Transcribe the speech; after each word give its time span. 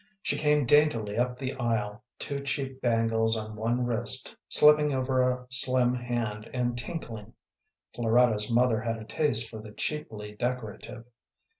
She 0.23 0.35
came 0.35 0.65
daintily 0.65 1.15
up 1.15 1.37
the 1.37 1.53
aisle, 1.57 2.03
two 2.17 2.41
cheap 2.41 2.81
bangles 2.81 3.37
on 3.37 3.55
one 3.55 3.85
wrist 3.85 4.35
slipping 4.49 4.91
over 4.95 5.21
a 5.21 5.45
slim 5.51 5.93
hand, 5.93 6.49
and 6.55 6.75
tinkling. 6.75 7.33
Floretta's 7.93 8.49
mother 8.51 8.81
had 8.81 8.97
a 8.97 9.05
taste 9.05 9.47
for 9.47 9.59
the 9.61 9.71
cheaply 9.73 10.31
decorative. 10.35 11.05